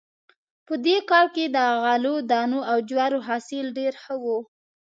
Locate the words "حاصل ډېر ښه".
3.27-4.15